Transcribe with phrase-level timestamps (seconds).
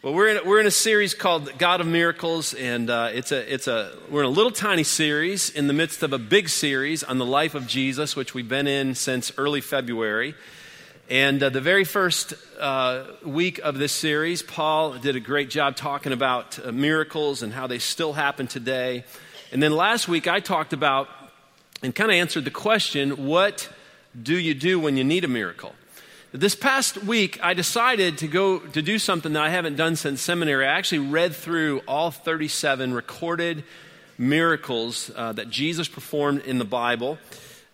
[0.00, 3.52] Well, we're in, we're in a series called God of Miracles, and uh, it's a,
[3.52, 7.02] it's a, we're in a little tiny series in the midst of a big series
[7.02, 10.36] on the life of Jesus, which we've been in since early February.
[11.10, 15.74] And uh, the very first uh, week of this series, Paul did a great job
[15.74, 19.02] talking about uh, miracles and how they still happen today.
[19.50, 21.08] And then last week, I talked about
[21.82, 23.68] and kind of answered the question what
[24.22, 25.74] do you do when you need a miracle?
[26.32, 30.20] This past week, I decided to go to do something that I haven't done since
[30.20, 30.66] seminary.
[30.66, 33.64] I actually read through all 37 recorded
[34.18, 37.16] miracles uh, that Jesus performed in the Bible.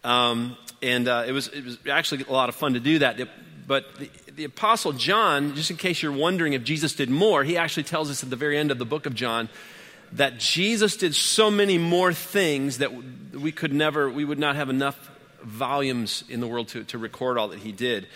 [0.04, 3.20] Um, and uh, it, was, it was actually a lot of fun to do that.
[3.66, 7.56] But the, the Apostle John, just in case you're wondering if Jesus did more, he
[7.56, 9.48] actually tells us at the very end of the book of John
[10.12, 12.92] that Jesus did so many more things that
[13.32, 15.10] we could never, we would not have enough
[15.42, 18.06] volumes in the world to, to record all that he did.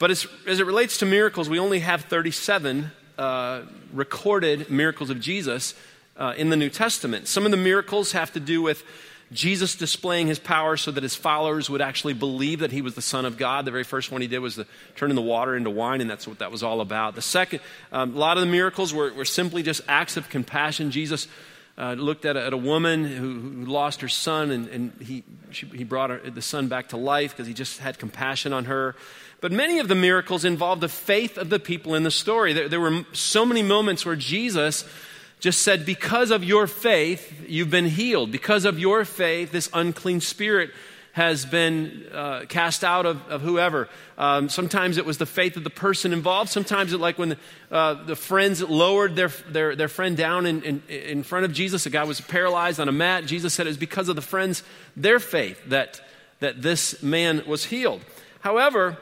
[0.00, 5.20] But as, as it relates to miracles, we only have 37 uh, recorded miracles of
[5.20, 5.74] Jesus
[6.16, 7.28] uh, in the New Testament.
[7.28, 8.82] Some of the miracles have to do with
[9.30, 13.02] Jesus displaying his power so that his followers would actually believe that he was the
[13.02, 13.66] Son of God.
[13.66, 16.26] The very first one he did was the, turning the water into wine, and that's
[16.26, 17.14] what that was all about.
[17.14, 17.60] The second,
[17.92, 20.90] um, a lot of the miracles were, were simply just acts of compassion.
[20.90, 21.28] Jesus
[21.76, 25.24] uh, looked at a, at a woman who, who, lost her son, and, and he,
[25.50, 28.64] she, he brought her, the son back to life because he just had compassion on
[28.64, 28.96] her.
[29.40, 32.52] But many of the miracles involved the faith of the people in the story.
[32.52, 34.84] There, there, were so many moments where Jesus
[35.40, 38.30] just said, Because of your faith, you've been healed.
[38.30, 40.70] Because of your faith, this unclean spirit
[41.12, 43.88] has been uh, cast out of, of whoever.
[44.16, 46.50] Um, sometimes it was the faith of the person involved.
[46.50, 47.38] Sometimes it like when the,
[47.70, 51.84] uh, the friends lowered their, their, their friend down in, in, in front of Jesus.
[51.86, 53.26] A guy was paralyzed on a mat.
[53.26, 54.62] Jesus said it was because of the friends,
[54.96, 56.00] their faith, that,
[56.38, 58.02] that this man was healed.
[58.40, 58.96] However,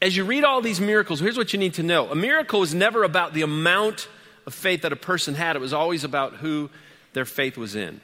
[0.00, 2.10] as you read all these miracles, here's what you need to know.
[2.10, 4.08] A miracle is never about the amount
[4.46, 6.70] of faith that a person had, it was always about who
[7.12, 8.00] their faith was in.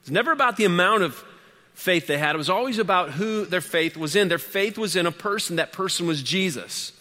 [0.00, 1.22] It's never about the amount of
[1.74, 4.28] faith they had, it was always about who their faith was in.
[4.28, 6.92] Their faith was in a person, that person was Jesus.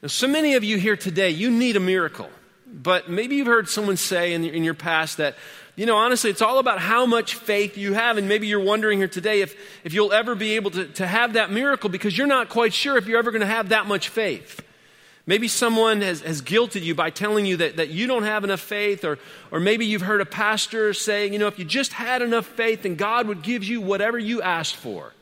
[0.00, 2.30] Now, so many of you here today, you need a miracle.
[2.72, 5.36] But maybe you've heard someone say in, in your past that
[5.80, 8.18] you know, honestly, it's all about how much faith you have.
[8.18, 11.32] And maybe you're wondering here today if, if you'll ever be able to, to have
[11.32, 14.10] that miracle because you're not quite sure if you're ever going to have that much
[14.10, 14.62] faith.
[15.24, 18.60] Maybe someone has, has guilted you by telling you that, that you don't have enough
[18.60, 19.18] faith, or,
[19.50, 22.82] or maybe you've heard a pastor saying, you know, if you just had enough faith,
[22.82, 25.12] then God would give you whatever you asked for.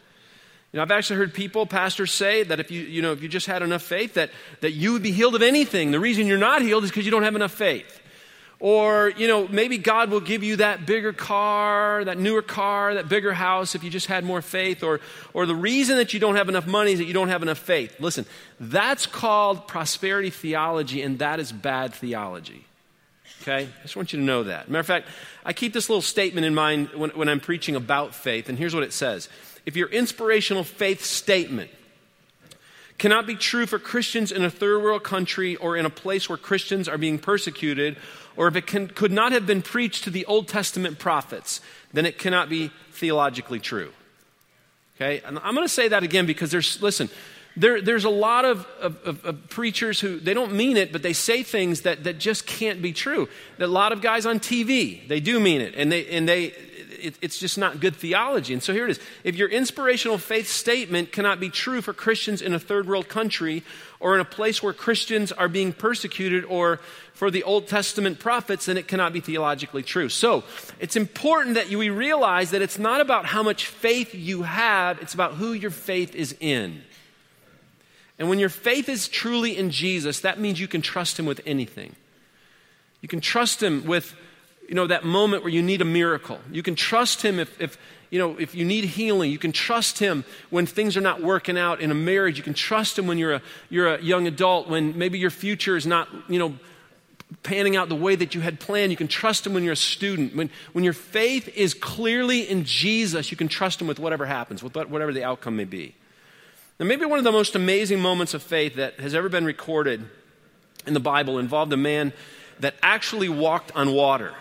[0.73, 3.29] You know, I've actually heard people, pastors say that if you, you know, if you
[3.29, 4.31] just had enough faith, that,
[4.61, 5.93] that you would be healed of anything.
[5.93, 8.03] The reason you're not healed is because you don't have enough faith.
[8.61, 13.09] Or, you know, maybe God will give you that bigger car, that newer car, that
[13.09, 14.83] bigger house if you just had more faith.
[14.83, 15.01] Or,
[15.33, 17.59] or the reason that you don't have enough money is that you don't have enough
[17.59, 17.99] faith.
[18.01, 18.27] Listen,
[18.59, 22.67] that's called prosperity theology, and that is bad theology.
[23.43, 23.69] Okay?
[23.79, 24.69] I just want you to know that.
[24.69, 25.09] Matter of fact,
[25.45, 28.75] I keep this little statement in mind when, when I'm preaching about faith, and here's
[28.75, 29.29] what it says
[29.69, 31.71] If your inspirational faith statement
[32.97, 36.39] cannot be true for Christians in a third world country or in a place where
[36.39, 37.99] Christians are being persecuted
[38.35, 41.61] or if it can, could not have been preached to the Old Testament prophets,
[41.93, 43.93] then it cannot be theologically true.
[44.97, 45.21] Okay?
[45.21, 47.11] And I'm going to say that again because there's, listen,
[47.55, 51.13] there, there's a lot of, of, of, preachers who, they don't mean it, but they
[51.13, 53.29] say things that, that just can't be true.
[53.59, 56.55] A lot of guys on TV, they do mean it, and they, and they,
[56.99, 58.53] it, it's just not good theology.
[58.53, 59.01] And so here it is.
[59.25, 63.63] If your inspirational faith statement cannot be true for Christians in a third world country
[64.01, 66.81] or in a place where Christians are being persecuted or
[67.15, 70.09] for the Old Testament prophets, then it cannot be theologically true.
[70.09, 70.45] So
[70.79, 75.15] it's important that we realize that it's not about how much faith you have, it's
[75.15, 76.83] about who your faith is in.
[78.19, 81.41] And when your faith is truly in Jesus, that means you can trust Him with
[81.47, 81.95] anything.
[83.01, 84.15] You can trust Him with
[84.69, 86.39] you know, that moment where you need a miracle.
[86.53, 87.79] You can trust Him if, if,
[88.11, 89.33] you know, if you need healing.
[89.33, 92.37] You can trust Him when things are not working out in a marriage.
[92.37, 95.75] You can trust Him when you're a, you're a young adult, when maybe your future
[95.75, 96.55] is not, you know,
[97.43, 98.91] panning out the way that you had planned.
[98.91, 100.37] You can trust Him when you're a student.
[100.37, 104.63] When, when your faith is clearly in Jesus, you can trust Him with whatever happens,
[104.63, 105.95] with whatever the outcome may be.
[106.79, 110.05] Now, maybe one of the most amazing moments of faith that has ever been recorded
[110.87, 112.13] in the Bible involved a man
[112.61, 114.35] that actually walked on water.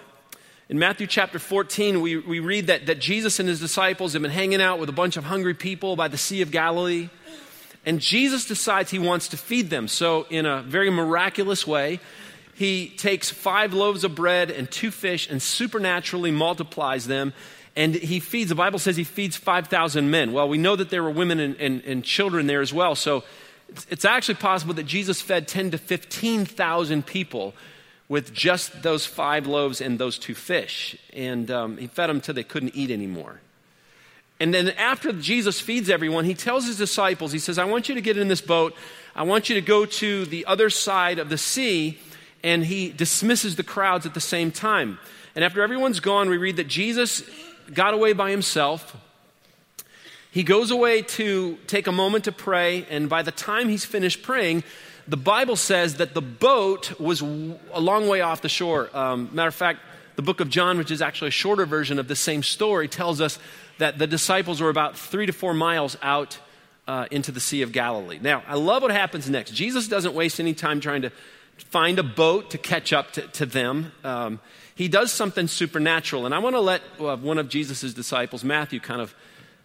[0.70, 4.32] In Matthew chapter 14, we, we read that, that Jesus and his disciples have been
[4.32, 7.08] hanging out with a bunch of hungry people by the Sea of Galilee.
[7.86, 9.88] And Jesus decides he wants to feed them.
[9.88, 12.02] So, in a very miraculous way,
[12.54, 17.32] he takes five loaves of bread and two fish and supernaturally multiplies them.
[17.78, 20.34] And he feeds, the Bible says he feeds 5,000 men.
[20.34, 22.94] Well, we know that there were women and, and, and children there as well.
[22.96, 23.24] So,
[23.90, 27.54] it's actually possible that Jesus fed 10 to 15,000 people
[28.10, 30.98] with just those five loaves and those two fish.
[31.14, 33.42] And um, he fed them till they couldn't eat anymore.
[34.40, 37.96] And then after Jesus feeds everyone, he tells his disciples, he says, I want you
[37.96, 38.76] to get in this boat.
[39.16, 42.00] I want you to go to the other side of the sea.
[42.44, 45.00] And he dismisses the crowds at the same time.
[45.36, 47.24] And after everyone's gone, we read that Jesus
[47.74, 48.96] got away by himself.
[50.32, 52.86] He goes away to take a moment to pray.
[52.92, 54.64] And by the time he's finished praying,
[55.08, 58.90] the Bible says that the boat was a long way off the shore.
[58.96, 59.80] Um, matter of fact,
[60.16, 63.22] the book of John, which is actually a shorter version of the same story, tells
[63.22, 63.40] us
[63.78, 66.40] that the disciples were about three to four miles out
[66.88, 68.20] uh, into the Sea of Galilee.
[68.22, 69.52] Now, I love what happens next.
[69.52, 71.12] Jesus doesn't waste any time trying to
[71.58, 73.92] find a boat to catch up to, to them.
[74.04, 74.40] Um,
[74.76, 76.26] he does something supernatural.
[76.26, 79.16] And I want to let uh, one of Jesus' disciples, Matthew, kind of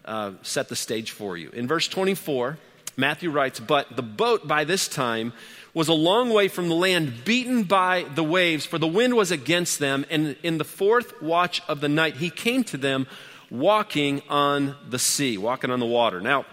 [0.05, 1.51] uh, set the stage for you.
[1.51, 2.59] In verse 24,
[2.97, 5.33] Matthew writes, But the boat by this time
[5.75, 9.31] was a long way from the land, beaten by the waves, for the wind was
[9.31, 10.05] against them.
[10.11, 13.07] And in the fourth watch of the night, he came to them
[13.51, 16.21] walking on the sea, walking on the water.
[16.21, 16.45] Now,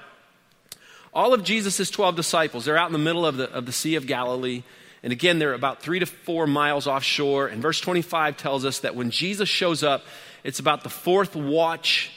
[1.13, 3.95] all of Jesus' 12 disciples, they're out in the middle of the, of the Sea
[3.95, 4.63] of Galilee.
[5.01, 7.47] And again, they're about three to four miles offshore.
[7.47, 10.03] And verse 25 tells us that when Jesus shows up,
[10.43, 12.11] it's about the fourth watch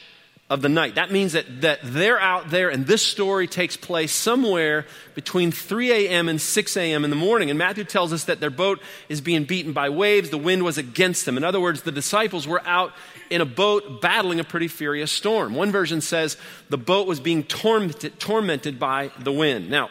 [0.53, 0.97] of the night.
[0.97, 4.85] That means that, that they're out there, and this story takes place somewhere
[5.15, 6.29] between 3 a.m.
[6.29, 7.05] and 6 a.m.
[7.05, 7.49] in the morning.
[7.49, 8.79] And Matthew tells us that their boat
[9.09, 10.29] is being beaten by waves.
[10.29, 11.39] The wind was against them.
[11.39, 12.93] In other words, the disciples were out
[13.31, 15.55] in a boat battling a pretty furious storm.
[15.55, 16.37] One version says
[16.69, 19.71] the boat was being tormented, tormented by the wind.
[19.71, 19.89] Now,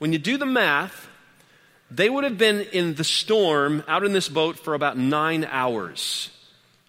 [0.00, 1.08] when you do the math,
[1.90, 6.28] they would have been in the storm out in this boat for about nine hours.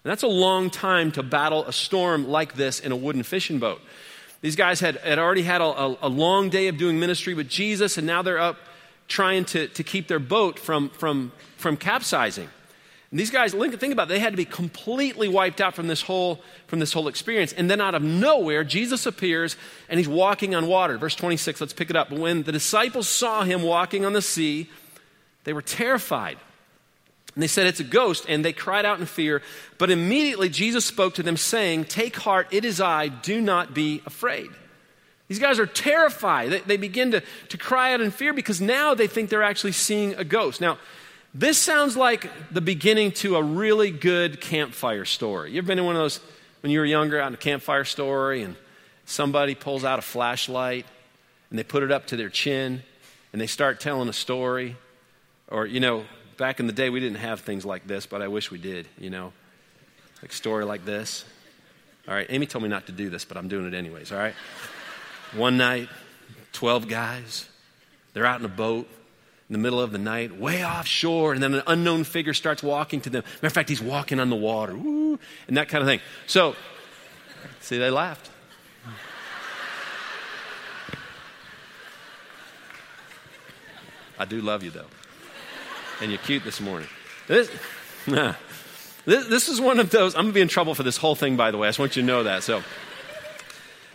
[0.06, 3.58] And that's a long time to battle a storm like this in a wooden fishing
[3.58, 3.80] boat.
[4.40, 7.98] These guys had, had already had a, a, long day of doing ministry with Jesus,
[7.98, 8.56] and now they're up
[9.08, 12.48] trying to, to keep their boat from, from, from capsizing.
[13.10, 16.02] And these guys, think about it, they had to be completely wiped out from this
[16.02, 17.52] whole from this whole experience.
[17.52, 19.56] And then out of nowhere, Jesus appears
[19.88, 20.98] and he's walking on water.
[20.98, 22.12] Verse 26, let's pick it up.
[22.12, 24.70] When the disciples saw him walking on the sea,
[25.42, 26.38] they were terrified.
[27.36, 28.24] And they said, It's a ghost.
[28.28, 29.42] And they cried out in fear.
[29.78, 33.08] But immediately Jesus spoke to them, saying, Take heart, it is I.
[33.08, 34.48] Do not be afraid.
[35.28, 36.50] These guys are terrified.
[36.50, 39.72] They, they begin to, to cry out in fear because now they think they're actually
[39.72, 40.60] seeing a ghost.
[40.60, 40.78] Now,
[41.34, 45.52] this sounds like the beginning to a really good campfire story.
[45.52, 46.20] You ever been in one of those
[46.62, 48.56] when you were younger out in a campfire story and
[49.04, 50.86] somebody pulls out a flashlight
[51.50, 52.82] and they put it up to their chin
[53.32, 54.76] and they start telling a story?
[55.48, 56.06] Or, you know,
[56.36, 58.88] back in the day, we didn't have things like this, but I wish we did,
[58.98, 59.32] you know,
[60.22, 61.24] like story like this.
[62.08, 64.18] All right, Amy told me not to do this, but I'm doing it anyways, all
[64.18, 64.34] right?
[65.34, 65.88] One night,
[66.52, 67.48] 12 guys,
[68.12, 68.88] they're out in a boat
[69.48, 73.00] in the middle of the night, way offshore, and then an unknown figure starts walking
[73.02, 73.24] to them.
[73.36, 76.00] Matter of fact, he's walking on the water, and that kind of thing.
[76.26, 76.54] So,
[77.60, 78.30] see, they laughed.
[84.18, 84.86] I do love you, though
[86.00, 86.88] and you're cute this morning.
[87.26, 87.50] This,
[88.06, 88.34] nah,
[89.04, 90.14] this, this is one of those.
[90.14, 91.68] I'm going to be in trouble for this whole thing, by the way.
[91.68, 92.42] I just want you to know that.
[92.42, 92.62] So,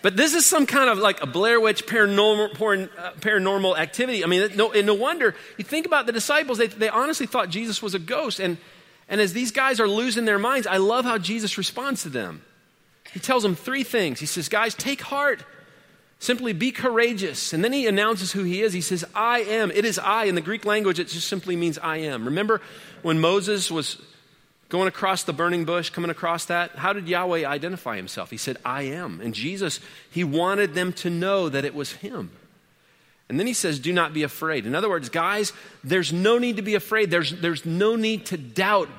[0.02, 2.54] but this is some kind of like a Blair Witch paranormal,
[2.98, 4.24] uh, paranormal activity.
[4.24, 5.36] I mean, no, no wonder.
[5.58, 8.40] You think about the disciples, they, they honestly thought Jesus was a ghost.
[8.40, 8.58] And,
[9.08, 12.42] and as these guys are losing their minds, I love how Jesus responds to them.
[13.14, 14.20] He tells them three things.
[14.20, 15.44] He says, Guys, take heart.
[16.22, 17.52] Simply be courageous.
[17.52, 18.74] And then he announces who he is.
[18.74, 19.72] He says, I am.
[19.72, 20.26] It is I.
[20.26, 22.26] In the Greek language, it just simply means I am.
[22.26, 22.62] Remember
[23.02, 24.00] when Moses was
[24.70, 26.76] going across the burning bush, coming across that?
[26.76, 28.30] How did Yahweh identify himself?
[28.30, 29.20] He said, I am.
[29.20, 29.80] And Jesus,
[30.12, 32.30] he wanted them to know that it was him.
[33.28, 34.68] And then he says, Do not be afraid.
[34.68, 37.10] In other words, guys, there's no need to be afraid.
[37.10, 38.90] There's, there's no need to doubt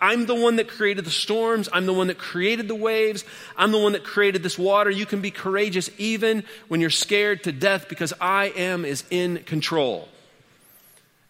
[0.00, 1.68] I'm the one that created the storms.
[1.72, 3.24] I'm the one that created the waves.
[3.56, 4.90] I'm the one that created this water.
[4.90, 9.38] You can be courageous even when you're scared to death because I am is in
[9.38, 10.08] control.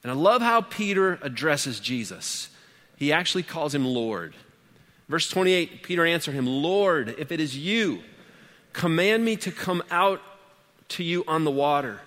[0.02, 2.50] And I love how Peter addresses Jesus.
[2.96, 4.34] He actually calls him Lord.
[5.08, 8.02] Verse 28, Peter answered him, Lord, if it is you,
[8.75, 10.20] command me to come out
[10.88, 12.00] to you on the water.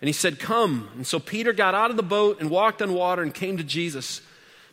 [0.00, 0.88] And he said, Come.
[0.96, 3.64] And so Peter got out of the boat and walked on water and came to
[3.64, 4.20] Jesus.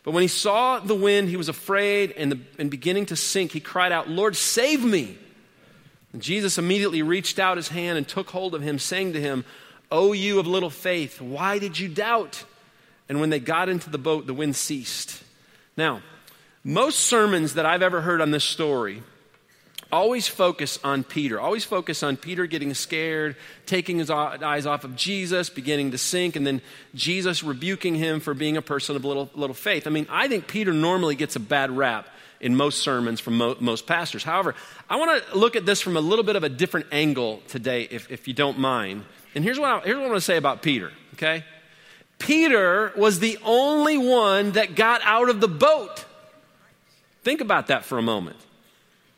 [0.10, 3.52] But when he saw the wind, he was afraid and, the, and beginning to sink.
[3.52, 5.16] He cried out, Lord, save me.
[6.14, 9.46] And Jesus immediately reached out his hand and took hold of him, saying to him,
[9.92, 12.44] O you of little faith, why did you doubt?
[13.08, 15.22] And when they got into the boat, the wind ceased.
[15.78, 16.02] Now,
[16.64, 19.04] most sermons that I've ever heard on this story
[19.92, 21.40] Always focus on Peter.
[21.40, 26.36] Always focus on Peter getting scared, taking his eyes off of Jesus, beginning to sink,
[26.36, 26.62] and then
[26.94, 29.88] Jesus rebuking him for being a person of little, little faith.
[29.88, 32.08] I mean, I think Peter normally gets a bad rap
[32.40, 34.24] in most sermons from mo- most pastors.
[34.24, 34.54] However,
[34.90, 37.88] I want to look at this from a little bit of a different angle today,
[37.90, 39.06] if, if you don't mind.
[39.34, 41.44] And here's what, I, here's what I want to say about Peter, okay?
[42.20, 46.06] Peter was the only one that got out of the boat.
[47.24, 48.38] Think about that for a moment.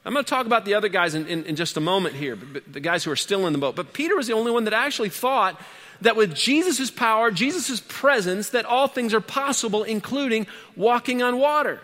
[0.03, 2.36] I'm going to talk about the other guys in, in, in just a moment here,
[2.36, 3.75] the guys who are still in the boat.
[3.75, 5.62] But Peter was the only one that actually thought
[6.01, 11.79] that with Jesus' power, Jesus' presence, that all things are possible, including walking on water.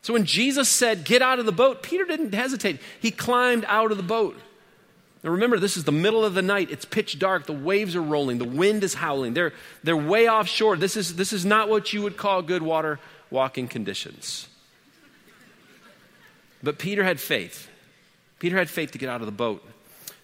[0.00, 2.80] So when Jesus said, Get out of the boat, Peter didn't hesitate.
[3.00, 4.36] He climbed out of the boat.
[5.22, 6.70] Now remember, this is the middle of the night.
[6.70, 7.46] It's pitch dark.
[7.46, 8.38] The waves are rolling.
[8.38, 9.34] The wind is howling.
[9.34, 9.52] They're,
[9.82, 10.76] they're way offshore.
[10.76, 14.48] This is, this is not what you would call good water walking conditions.
[16.66, 17.68] But Peter had faith.
[18.40, 19.64] Peter had faith to get out of the boat.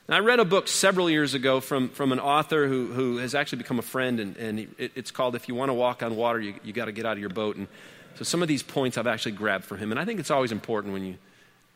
[0.09, 3.37] And I read a book several years ago from, from an author who, who has
[3.37, 6.17] actually become a friend, and, and it, it's called If You Want to Walk on
[6.17, 7.55] Water, You, you got to Get Out of Your Boat.
[7.55, 7.69] And
[8.17, 9.93] so some of these points I've actually grabbed from him.
[9.93, 11.15] And I think it's always important when you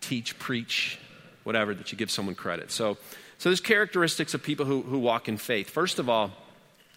[0.01, 0.99] teach, preach,
[1.45, 2.73] whatever, that you give someone credit.
[2.73, 2.99] So,
[3.39, 5.71] so there's characteristics of people who, who walk in faith.
[5.71, 6.33] First of all,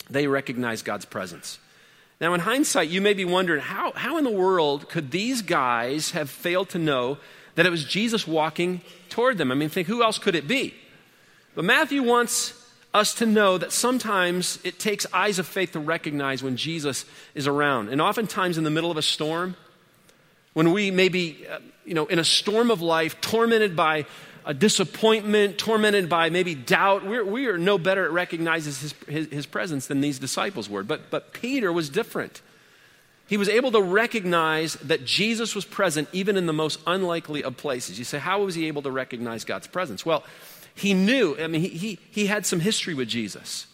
[0.10, 1.60] they recognize God's presence.
[2.20, 6.12] Now, in hindsight, you may be wondering how, how in the world could these guys
[6.12, 7.20] have failed to know
[7.56, 9.52] that it was Jesus walking toward them.
[9.52, 10.74] I mean, think who else could it be?
[11.56, 12.54] But Matthew wants
[12.94, 17.48] us to know that sometimes it takes eyes of faith to recognize when Jesus is
[17.48, 17.90] around.
[17.90, 19.56] And oftentimes in the middle of a storm,
[20.54, 24.06] when we may be, uh, you know, in a storm of life, tormented by
[24.46, 29.28] a disappointment, tormented by maybe doubt, we're, we are no better at recognizing his, his,
[29.28, 30.84] his presence than these disciples were.
[30.84, 32.42] But, but Peter was different.
[33.30, 37.58] He was able to recognize that Jesus was present even in the most unlikely of
[37.58, 38.00] places.
[38.00, 40.04] You say, how was he able to recognize God's presence?
[40.04, 40.24] Well,
[40.74, 43.68] he knew, I mean, he, he, he had some history with Jesus.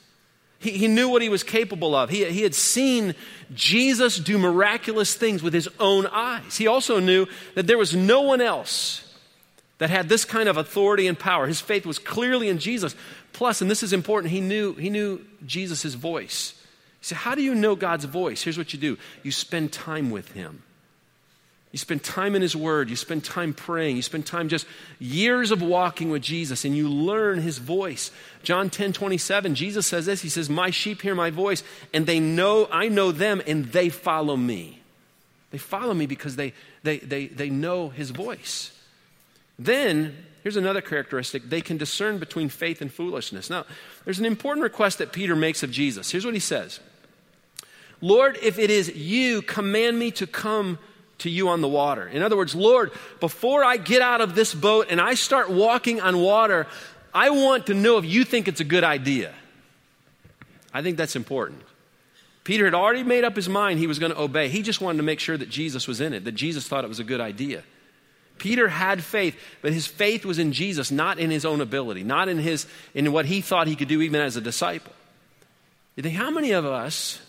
[0.60, 2.10] He, he knew what he was capable of.
[2.10, 3.16] He, he had seen
[3.54, 6.58] Jesus do miraculous things with his own eyes.
[6.58, 9.04] He also knew that there was no one else
[9.78, 11.48] that had this kind of authority and power.
[11.48, 12.94] His faith was clearly in Jesus.
[13.32, 16.55] Plus, and this is important, he knew, he knew Jesus' voice.
[17.06, 18.42] Say, How do you know God's voice?
[18.42, 20.64] Here's what you do you spend time with Him.
[21.72, 22.90] You spend time in His Word.
[22.90, 23.96] You spend time praying.
[23.96, 24.66] You spend time just
[24.98, 28.10] years of walking with Jesus and you learn His voice.
[28.42, 31.62] John 10 27, Jesus says this He says, My sheep hear my voice
[31.94, 34.82] and they know, I know them and they follow me.
[35.52, 38.72] They follow me because they, they, they, they know His voice.
[39.60, 43.52] Then, here's another characteristic they can discern between faith and foolishness.
[43.52, 43.66] Now,
[44.06, 46.10] there's an important request that Peter makes of Jesus.
[46.10, 46.80] Here's what he says
[48.02, 50.78] Lord, if it is you, command me to come
[51.20, 52.08] to you on the water.
[52.08, 56.02] In other words, Lord, before I get out of this boat and I start walking
[56.02, 56.68] on water,
[57.14, 59.34] I want to know if you think it's a good idea.
[60.74, 61.62] I think that's important.
[62.44, 64.50] Peter had already made up his mind he was going to obey.
[64.50, 66.90] He just wanted to make sure that Jesus was in it, that Jesus thought it
[66.90, 67.64] was a good idea.
[68.38, 72.28] Peter had faith, but his faith was in Jesus, not in his own ability, not
[72.28, 74.92] in, his, in what he thought he could do even as a disciple.
[75.96, 77.20] You think, how many of us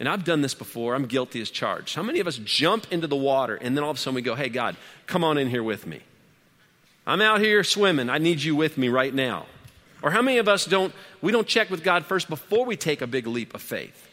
[0.00, 1.94] and I've done this before, I'm guilty as charged.
[1.94, 4.22] How many of us jump into the water and then all of a sudden we
[4.22, 6.00] go, hey, God, come on in here with me?
[7.06, 8.10] I'm out here swimming.
[8.10, 9.46] I need you with me right now.
[10.02, 13.02] Or how many of us don't, we don't check with God first before we take
[13.02, 14.10] a big leap of faith?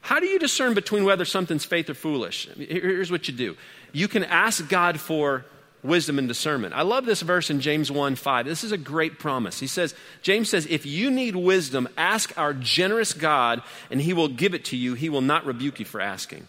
[0.00, 2.48] How do you discern between whether something's faith or foolish?
[2.56, 3.56] Here's what you do
[3.92, 5.44] you can ask God for
[5.88, 6.74] wisdom and discernment.
[6.74, 8.46] I love this verse in James 1 5.
[8.46, 9.58] This is a great promise.
[9.58, 14.28] He says, James says, if you need wisdom, ask our generous God, and he will
[14.28, 14.94] give it to you.
[14.94, 16.46] He will not rebuke you for asking.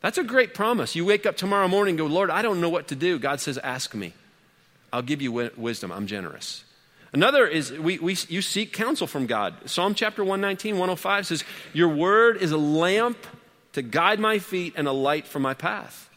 [0.00, 0.96] That's a great promise.
[0.96, 3.18] You wake up tomorrow morning go, Lord, I don't know what to do.
[3.18, 4.12] God says, Ask me.
[4.92, 5.92] I'll give you wisdom.
[5.92, 6.64] I'm generous.
[7.12, 9.54] Another is we, we, you seek counsel from God.
[9.68, 13.18] Psalm chapter 119, 105 says, Your word is a lamp
[13.72, 16.08] to guide my feet and a light for my path.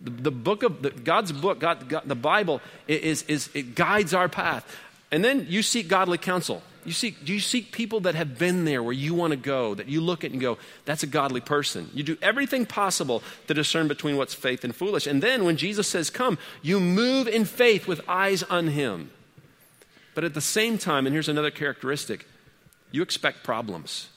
[0.00, 4.12] The, the book of the, God's book, God, God, the Bible, is, is, it guides
[4.14, 4.64] our path.
[5.10, 6.62] And then you seek godly counsel.
[6.84, 9.74] You seek, do you seek people that have been there where you want to go,
[9.74, 11.90] that you look at and go, that's a godly person?
[11.92, 15.06] You do everything possible to discern between what's faith and foolish.
[15.06, 19.10] And then when Jesus says, come, you move in faith with eyes on him.
[20.14, 22.26] But at the same time, and here's another characteristic,
[22.92, 24.08] you expect problems.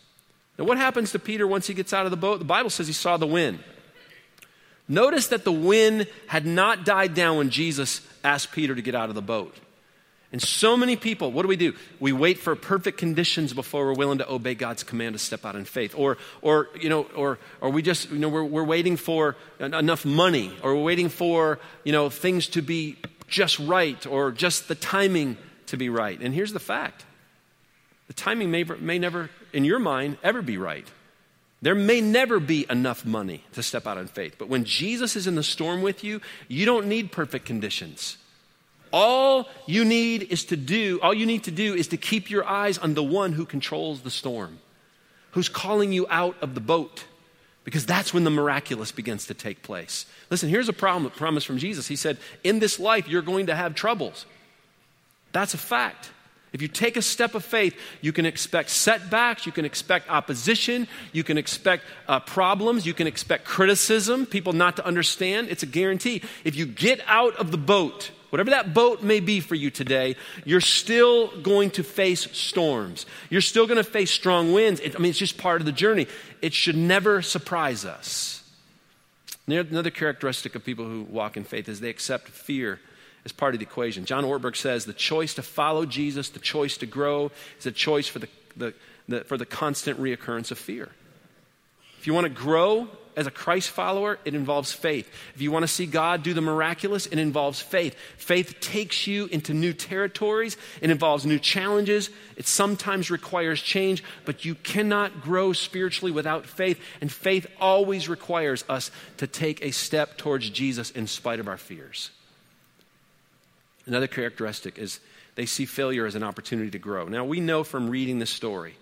[0.58, 2.38] Now, what happens to Peter once he gets out of the boat?
[2.38, 3.60] The Bible says he saw the wind.
[4.90, 9.10] Notice that the wind had not died down when Jesus asked Peter to get out
[9.10, 9.56] of the boat.
[10.32, 11.74] And so many people, what do we do?
[12.00, 15.56] We wait for perfect conditions before we're willing to obey God's command to step out
[15.56, 15.96] in faith.
[15.98, 20.06] Or, or you know, or, or we just, you know, we're, we're waiting for enough
[20.06, 24.76] money, or we're waiting for, you know, things to be just right or just the
[24.76, 26.20] timing to be right.
[26.20, 27.06] And here's the fact
[28.08, 30.88] the timing may, may never, in your mind, ever be right.
[31.62, 34.36] There may never be enough money to step out in faith.
[34.38, 38.18] But when Jesus is in the storm with you, you don't need perfect conditions.
[38.92, 42.48] All you need is to do, all you need to do is to keep your
[42.48, 44.60] eyes on the one who controls the storm,
[45.32, 47.06] who's calling you out of the boat,
[47.66, 50.06] because that's when the miraculous begins to take place.
[50.32, 51.88] Listen, here's a problem, promise from Jesus.
[51.88, 54.26] He said, In this life, you're going to have troubles.
[55.34, 56.10] That's a fact.
[56.52, 60.88] If you take a step of faith, you can expect setbacks, you can expect opposition,
[61.12, 65.50] you can expect uh, problems, you can expect criticism, people not to understand.
[65.50, 66.24] It's a guarantee.
[66.44, 70.16] If you get out of the boat, whatever that boat may be for you today,
[70.44, 73.06] you're still going to face storms.
[73.30, 74.80] You're still going to face strong winds.
[74.80, 76.08] It, I mean, it's just part of the journey.
[76.42, 78.44] It should never surprise us.
[79.46, 82.80] Another characteristic of people who walk in faith is they accept fear
[83.30, 84.06] as part of the equation.
[84.06, 88.08] John Ortberg says the choice to follow Jesus, the choice to grow, is a choice
[88.08, 88.74] for the, the,
[89.08, 90.90] the, for the constant reoccurrence of fear.
[92.00, 95.08] If you want to grow as a Christ follower, it involves faith.
[95.36, 97.94] If you want to see God do the miraculous, it involves faith.
[98.18, 102.10] Faith takes you into new territories, it involves new challenges.
[102.36, 106.80] It sometimes requires change, but you cannot grow spiritually without faith.
[107.02, 111.58] And faith always requires us to take a step towards Jesus in spite of our
[111.58, 112.10] fears.
[113.90, 115.00] Another characteristic is
[115.34, 117.08] they see failure as an opportunity to grow.
[117.08, 118.76] Now, we know from reading this story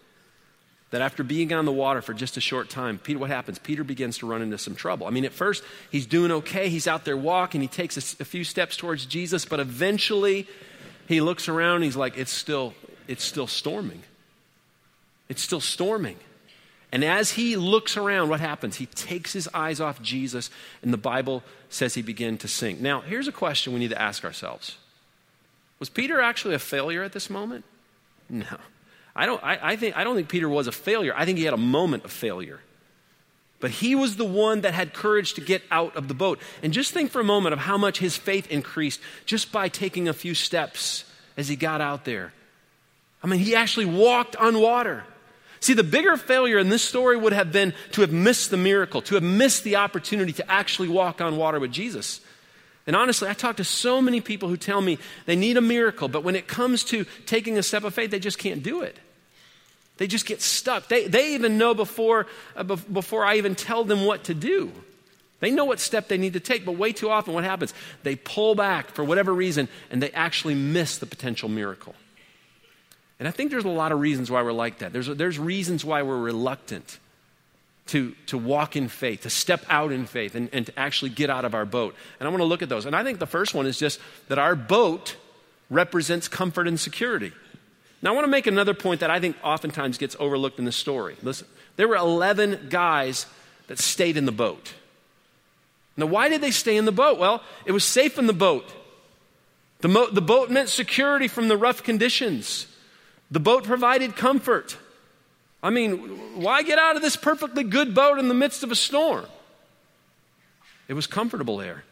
[0.92, 3.58] that after being on the water for just a short time, Peter, what happens?
[3.58, 5.08] Peter begins to run into some trouble.
[5.08, 6.68] I mean, at first, he's doing okay.
[6.68, 7.62] He's out there walking.
[7.62, 10.46] He takes a, a few steps towards Jesus, but eventually,
[11.08, 12.74] he looks around he's like, it's still,
[13.08, 14.04] it's still storming.
[15.30, 16.18] It's still storming.
[16.92, 18.76] And as he looks around, what happens?
[18.76, 20.50] He takes his eyes off Jesus,
[20.82, 22.82] and the Bible says he began to sink.
[22.82, 24.78] Now, here's a question we need to ask ourselves
[25.80, 27.66] was Peter actually a failure at this moment?
[28.30, 28.46] No.
[29.16, 31.14] I don't, I, I, think, I don't think Peter was a failure.
[31.16, 32.60] I think he had a moment of failure.
[33.60, 36.40] But he was the one that had courage to get out of the boat.
[36.62, 40.08] And just think for a moment of how much his faith increased just by taking
[40.08, 42.34] a few steps as he got out there.
[43.24, 45.04] I mean, he actually walked on water.
[45.60, 49.02] See, the bigger failure in this story would have been to have missed the miracle,
[49.04, 52.22] to have missed the opportunity to actually walk on water with Jesus.
[52.88, 56.08] And honestly, I talk to so many people who tell me they need a miracle,
[56.08, 58.97] but when it comes to taking a step of faith, they just can't do it.
[59.97, 60.88] They just get stuck.
[60.88, 64.71] They, they even know before, uh, before I even tell them what to do.
[65.39, 67.73] They know what step they need to take, but way too often what happens?
[68.04, 71.93] They pull back for whatever reason and they actually miss the potential miracle.
[73.19, 74.93] And I think there's a lot of reasons why we're like that.
[74.93, 77.00] There's, there's reasons why we're reluctant
[77.88, 81.30] to, to walk in faith, to step out in faith, and, and to actually get
[81.30, 81.95] out of our boat.
[82.19, 82.86] And I want to look at those.
[82.86, 85.15] And I think the first one is just that our boat
[85.69, 87.32] represents comfort and security.
[88.02, 90.71] Now, I want to make another point that I think oftentimes gets overlooked in the
[90.71, 91.15] story.
[91.23, 91.47] Listen,
[91.78, 93.26] there were 11 guys
[93.67, 94.73] that stayed in the boat.
[95.95, 97.17] Now, why did they stay in the boat?
[97.17, 98.71] Well, it was safe in the boat.
[99.80, 102.67] The, mo- the boat meant security from the rough conditions,
[103.30, 104.78] the boat provided comfort.
[105.62, 105.98] I mean,
[106.41, 109.26] why get out of this perfectly good boat in the midst of a storm?
[110.88, 111.84] It was comfortable there.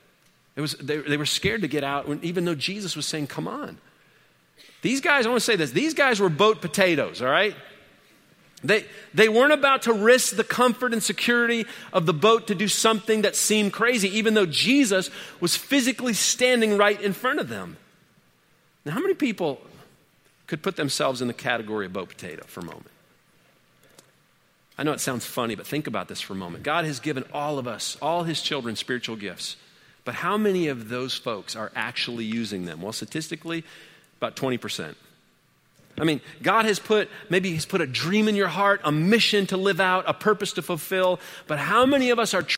[0.56, 3.28] It was, they, they were scared to get out, when, even though Jesus was saying,
[3.28, 3.78] Come on.
[4.82, 7.56] These guys, I want to say this, these guys were boat potatoes, all right?
[8.64, 12.68] They, they weren't about to risk the comfort and security of the boat to do
[12.68, 17.78] something that seemed crazy, even though Jesus was physically standing right in front of them.
[18.86, 19.60] Now, how many people
[20.48, 22.92] could put themselves in the category of boat potato for a moment?
[24.78, 26.64] I know it sounds funny, but think about this for a moment.
[26.64, 29.56] God has given all of us, all his children, spiritual gifts.
[30.04, 32.82] But how many of those folks are actually using them?
[32.82, 33.64] Well, statistically,
[34.18, 34.96] about 20%.
[35.98, 39.48] I mean, God has put, maybe He's put a dream in your heart, a mission
[39.48, 42.58] to live out, a purpose to fulfill, but how many of us are tr-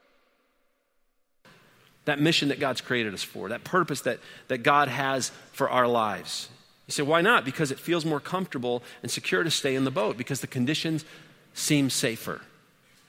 [2.06, 5.88] that mission that God's created us for, that purpose that, that God has for our
[5.88, 6.50] lives?
[6.88, 7.46] You say, why not?
[7.46, 11.06] Because it feels more comfortable and secure to stay in the boat, because the conditions
[11.58, 12.42] seems safer.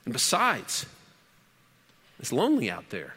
[0.05, 0.87] And besides,
[2.19, 3.15] it's lonely out there.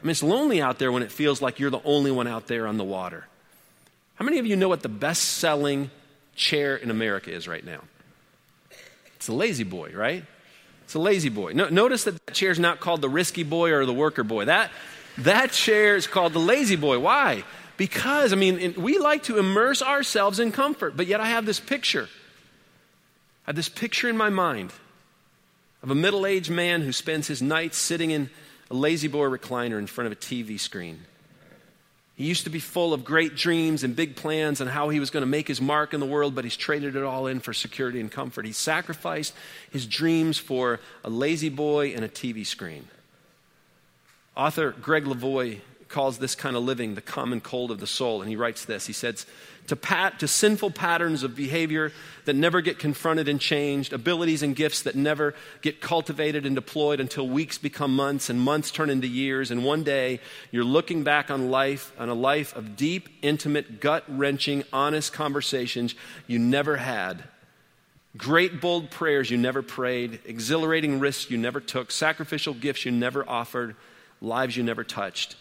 [0.00, 2.46] I mean, it's lonely out there when it feels like you're the only one out
[2.46, 3.26] there on the water.
[4.16, 5.90] How many of you know what the best selling
[6.36, 7.80] chair in America is right now?
[9.16, 10.24] It's a La-Z-Boy, right?
[10.84, 11.52] It's a La-Z-Boy.
[11.54, 14.44] No, notice that that chair is not called the risky boy or the worker boy.
[14.44, 14.70] That,
[15.18, 16.98] that chair is called the La-Z-Boy.
[17.00, 17.42] Why?
[17.76, 21.58] Because, I mean, we like to immerse ourselves in comfort, but yet I have this
[21.58, 22.08] picture
[23.48, 24.74] I have this picture in my mind
[25.82, 28.28] of a middle aged man who spends his nights sitting in
[28.70, 30.98] a La-Z-Boy recliner in front of a TV screen.
[32.14, 35.08] He used to be full of great dreams and big plans and how he was
[35.08, 37.54] going to make his mark in the world, but he's traded it all in for
[37.54, 38.44] security and comfort.
[38.44, 39.32] He sacrificed
[39.70, 42.86] his dreams for a La-Z-Boy and a TV screen.
[44.36, 48.28] Author Greg Levoy calls this kind of living the common cold of the soul, and
[48.28, 48.86] he writes this.
[48.86, 49.24] He says,
[49.68, 51.92] to, pat, to sinful patterns of behavior
[52.24, 57.00] that never get confronted and changed, abilities and gifts that never get cultivated and deployed
[57.00, 59.50] until weeks become months and months turn into years.
[59.50, 64.04] And one day you're looking back on life, on a life of deep, intimate, gut
[64.08, 65.94] wrenching, honest conversations
[66.26, 67.24] you never had.
[68.16, 73.28] Great, bold prayers you never prayed, exhilarating risks you never took, sacrificial gifts you never
[73.28, 73.76] offered,
[74.20, 75.36] lives you never touched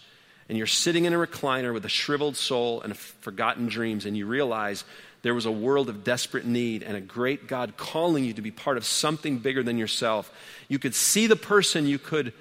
[0.50, 4.26] and you're sitting in a recliner with a shriveled soul and forgotten dreams, and you
[4.26, 4.84] realize
[5.22, 8.52] there was a world of desperate need and a great God calling you to be
[8.52, 10.32] part of something bigger than yourself.
[10.70, 12.34] You could see the person you could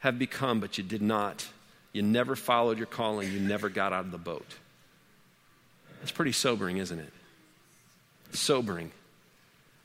[0.00, 1.46] have become, but you did not.
[1.92, 4.46] You never followed your calling, you never got out of the boat.
[6.02, 7.12] It's pretty sobering, isn't it?
[8.32, 8.90] Sobering.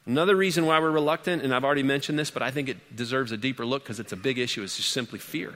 [0.06, 3.32] Another reason why we're reluctant, and I've already mentioned this, but I think it deserves
[3.32, 5.54] a deeper look because it's a big issue, is just simply fear.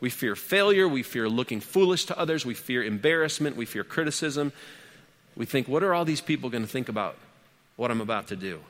[0.00, 0.86] We fear failure.
[0.86, 2.46] We fear looking foolish to others.
[2.46, 3.56] We fear embarrassment.
[3.56, 4.52] We fear criticism.
[5.36, 7.16] We think, what are all these people going to think about
[7.76, 8.60] what I'm about to do?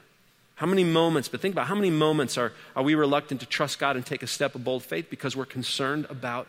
[0.57, 3.79] How many moments, but think about how many moments are, are we reluctant to trust
[3.79, 6.49] God and take a step of bold faith because we're concerned about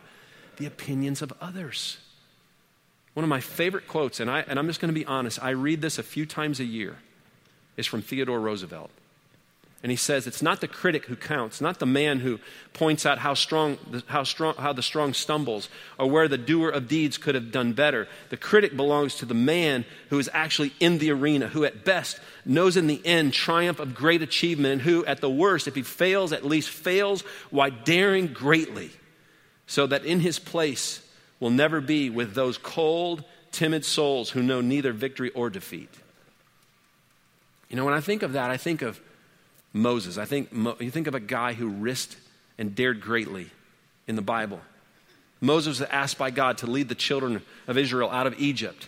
[0.56, 1.98] the opinions of others?
[3.14, 5.50] One of my favorite quotes, and, I, and I'm just going to be honest, I
[5.50, 6.96] read this a few times a year,
[7.76, 8.90] is from Theodore Roosevelt.
[9.82, 12.38] And he says it's not the critic who counts, not the man who
[12.74, 16.86] points out how strong, how strong, how the strong stumbles, or where the doer of
[16.86, 18.06] deeds could have done better.
[18.28, 22.20] The critic belongs to the man who is actually in the arena, who at best
[22.44, 25.82] knows in the end triumph of great achievement, and who at the worst, if he
[25.82, 28.90] fails, at least fails while daring greatly,
[29.66, 31.00] so that in his place
[31.38, 35.88] will never be with those cold, timid souls who know neither victory or defeat.
[37.70, 39.00] You know, when I think of that, I think of
[39.72, 40.18] Moses.
[40.18, 42.16] I think you think of a guy who risked
[42.58, 43.50] and dared greatly
[44.06, 44.60] in the Bible.
[45.40, 48.86] Moses was asked by God to lead the children of Israel out of Egypt.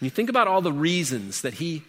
[0.00, 1.82] And you think about all the reasons that he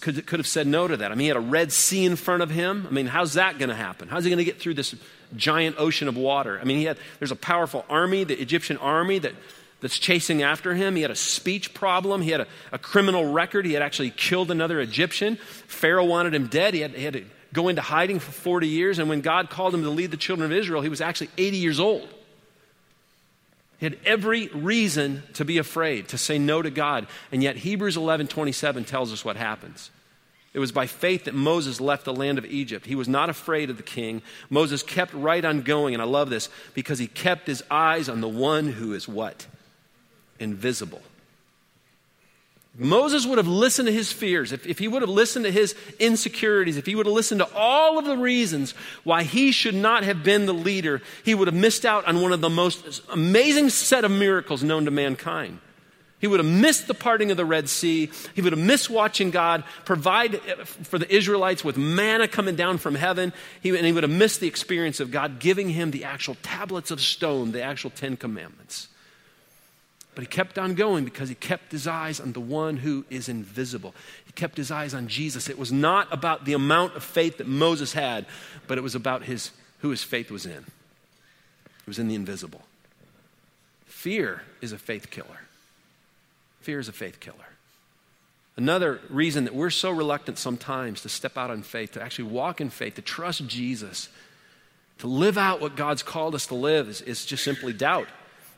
[0.00, 1.12] could, could have said no to that.
[1.12, 2.86] I mean, he had a Red Sea in front of him.
[2.88, 4.08] I mean, how's that going to happen?
[4.08, 4.94] How's he going to get through this
[5.36, 6.58] giant ocean of water?
[6.60, 9.34] I mean, he had, there's a powerful army, the Egyptian army, that
[9.80, 10.96] that's chasing after him.
[10.96, 12.22] He had a speech problem.
[12.22, 13.66] He had a, a, criminal record.
[13.66, 15.36] He had actually killed another Egyptian.
[15.36, 16.74] Pharaoh wanted him dead.
[16.74, 18.98] He had, he had to go into hiding for 40 years.
[18.98, 21.56] And when God called him to lead the children of Israel, he was actually 80
[21.58, 22.08] years old.
[23.78, 27.06] He had every reason to be afraid, to say no to God.
[27.30, 29.90] And yet Hebrews 11 27 tells us what happens.
[30.54, 32.86] It was by faith that Moses left the land of Egypt.
[32.86, 34.22] He was not afraid of the king.
[34.48, 38.22] Moses kept right on going, and I love this because he kept his eyes on
[38.22, 39.46] the one who is what?
[40.38, 41.02] Invisible.
[42.78, 45.74] Moses would have listened to his fears, if, if he would have listened to his
[45.98, 48.72] insecurities, if he would have listened to all of the reasons
[49.02, 52.32] why he should not have been the leader, he would have missed out on one
[52.32, 55.58] of the most amazing set of miracles known to mankind.
[56.18, 58.10] He would have missed the parting of the Red Sea.
[58.34, 62.94] He would have missed watching God provide for the Israelites with manna coming down from
[62.94, 63.34] heaven.
[63.60, 66.90] He, and he would have missed the experience of God giving him the actual tablets
[66.90, 68.88] of stone, the actual Ten Commandments.
[70.16, 73.28] But he kept on going because he kept his eyes on the one who is
[73.28, 73.94] invisible.
[74.24, 75.50] He kept his eyes on Jesus.
[75.50, 78.24] It was not about the amount of faith that Moses had,
[78.66, 79.50] but it was about his,
[79.80, 80.52] who his faith was in.
[80.52, 82.62] It was in the invisible.
[83.84, 85.42] Fear is a faith killer.
[86.62, 87.36] Fear is a faith killer.
[88.56, 92.62] Another reason that we're so reluctant sometimes to step out on faith, to actually walk
[92.62, 94.08] in faith, to trust Jesus,
[94.96, 98.08] to live out what God's called us to live, is, is just simply doubt.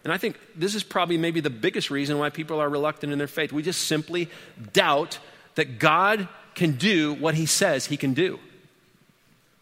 [0.05, 3.19] And I think this is probably maybe the biggest reason why people are reluctant in
[3.19, 3.53] their faith.
[3.53, 4.29] We just simply
[4.73, 5.19] doubt
[5.57, 8.39] that God can do what he says he can do.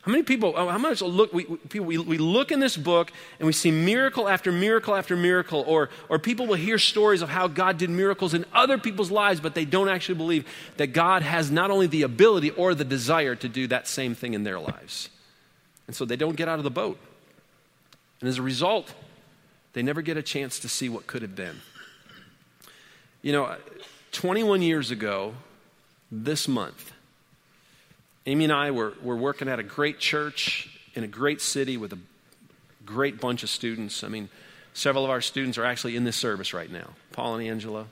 [0.06, 3.46] How many people, oh, how much look, we, we, we look in this book and
[3.46, 7.48] we see miracle after miracle after miracle, or, or people will hear stories of how
[7.48, 10.46] God did miracles in other people's lives, but they don't actually believe
[10.76, 14.34] that God has not only the ability or the desire to do that same thing
[14.34, 15.08] in their lives.
[15.88, 17.00] And so they don't get out of the boat.
[18.20, 18.94] And as a result,
[19.76, 21.60] they never get a chance to see what could have been.
[23.20, 23.56] You know,
[24.12, 25.34] 21 years ago,
[26.10, 26.92] this month,
[28.24, 31.92] Amy and I were, were working at a great church in a great city with
[31.92, 31.98] a
[32.86, 34.02] great bunch of students.
[34.02, 34.30] I mean,
[34.72, 36.94] several of our students are actually in this service right now.
[37.12, 37.84] Paul and Angela,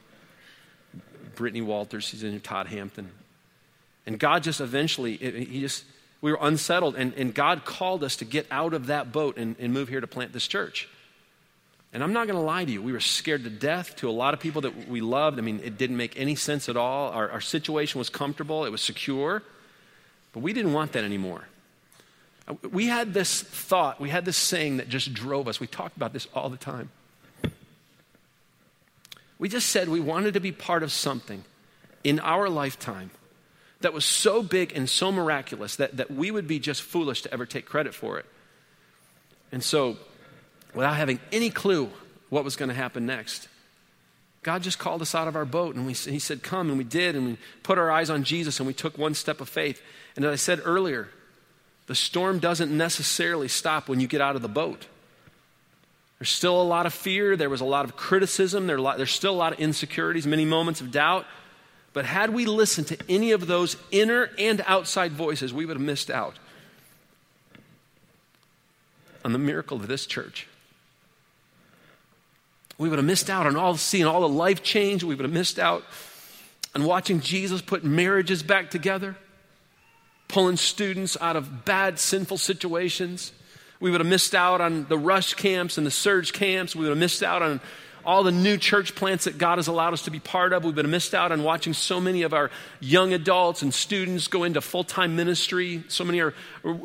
[1.35, 3.11] Brittany Walters, she's in Todd Hampton.
[4.07, 5.83] And God just eventually, he just,
[6.19, 9.55] we were unsettled, and, and God called us to get out of that boat and,
[9.59, 10.89] and move here to plant this church.
[11.95, 14.11] And I'm not going to lie to you, we were scared to death to a
[14.11, 15.39] lot of people that we loved.
[15.39, 17.09] I mean, it didn't make any sense at all.
[17.13, 19.41] Our, our situation was comfortable, it was secure,
[20.33, 21.47] but we didn't want that anymore.
[22.69, 25.61] We had this thought, we had this saying that just drove us.
[25.61, 26.89] We talked about this all the time.
[29.39, 31.45] We just said we wanted to be part of something
[32.03, 33.11] in our lifetime
[33.79, 37.33] that was so big and so miraculous that, that we would be just foolish to
[37.33, 38.25] ever take credit for it.
[39.53, 39.95] And so,
[40.75, 41.89] without having any clue
[42.29, 43.47] what was going to happen next,
[44.43, 46.83] God just called us out of our boat and we, He said, Come, and we
[46.83, 49.81] did, and we put our eyes on Jesus and we took one step of faith.
[50.15, 51.09] And as I said earlier,
[51.87, 54.85] the storm doesn't necessarily stop when you get out of the boat.
[56.19, 57.35] There's still a lot of fear.
[57.35, 58.67] There was a lot of criticism.
[58.67, 61.25] There there's still a lot of insecurities, many moments of doubt.
[61.93, 65.85] But had we listened to any of those inner and outside voices, we would have
[65.85, 66.35] missed out
[69.23, 70.47] on the miracle of this church.
[72.77, 75.03] We would have missed out on all seeing all the life change.
[75.03, 75.83] We would have missed out
[76.73, 79.15] on watching Jesus put marriages back together,
[80.27, 83.31] pulling students out of bad, sinful situations.
[83.79, 86.75] We would have missed out on the rush camps and the surge camps.
[86.75, 87.61] We would have missed out on
[88.05, 90.63] all the new church plants that God has allowed us to be part of.
[90.63, 94.43] We've been missed out on watching so many of our young adults and students go
[94.43, 95.83] into full time ministry.
[95.87, 96.33] So many are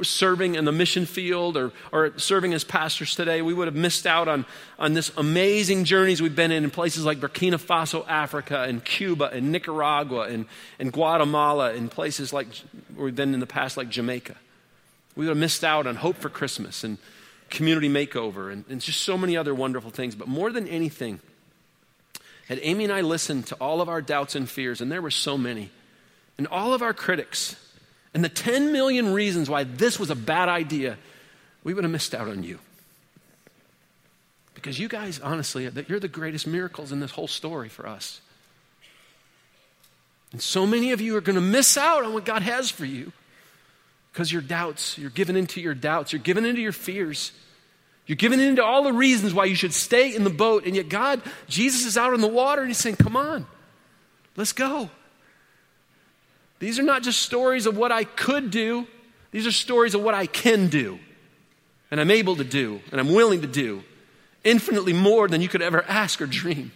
[0.03, 3.43] serving in the mission field or, or serving as pastors today.
[3.43, 4.47] We would have missed out on,
[4.79, 9.31] on this amazing journeys we've been in in places like Burkina Faso, Africa, and Cuba,
[9.33, 10.47] and Nicaragua, and,
[10.79, 12.49] and Guatemala, and places like
[12.97, 14.37] we've been in the past, like Jamaica.
[15.17, 16.99] We would have missed out on Hope for Christmas and
[17.51, 20.15] community makeover and, and just so many other wonderful things.
[20.15, 21.21] But more than anything,
[22.49, 25.11] had Amy and I listened to all of our doubts and fears, and there were
[25.11, 25.71] so many,
[26.39, 27.57] and all of our critics,
[28.15, 30.97] and the 10 million reasons why this was a bad idea,
[31.63, 32.59] we would have missed out on you.
[34.55, 38.21] Because you guys, honestly, you're the greatest miracles in this whole story for us.
[40.33, 42.85] And so many of you are going to miss out on what God has for
[42.85, 43.13] you
[44.13, 47.33] because your doubts, you're giving into your doubts, you're giving into your fears.
[48.07, 50.89] You're giving into all the reasons why you should stay in the boat, and yet
[50.89, 53.47] God, Jesus is out in the water and He's saying, Come on,
[54.37, 54.91] let's go.
[56.59, 58.89] These are not just stories of what I could do,
[59.31, 60.99] these are stories of what I can do,
[61.93, 63.85] and I'm able to do, and I'm willing to do,
[64.43, 66.73] infinitely more than you could ever ask or dream.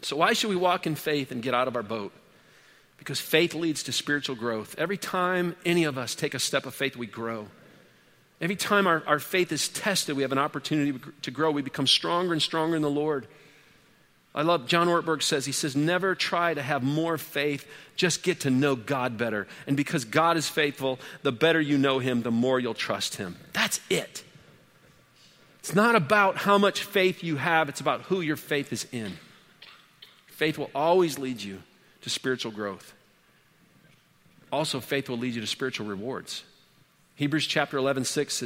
[0.00, 2.12] So, why should we walk in faith and get out of our boat?
[3.02, 4.76] Because faith leads to spiritual growth.
[4.78, 7.48] Every time any of us take a step of faith, we grow.
[8.40, 11.50] Every time our, our faith is tested, we have an opportunity to grow.
[11.50, 13.26] We become stronger and stronger in the Lord.
[14.36, 18.42] I love, John Ortberg says, he says, never try to have more faith, just get
[18.42, 19.48] to know God better.
[19.66, 23.34] And because God is faithful, the better you know Him, the more you'll trust Him.
[23.52, 24.22] That's it.
[25.58, 29.14] It's not about how much faith you have, it's about who your faith is in.
[30.28, 31.64] Faith will always lead you
[32.02, 32.92] to spiritual growth.
[34.52, 36.44] Also, faith will lead you to spiritual rewards.
[37.16, 38.44] Hebrews chapter 11, 6,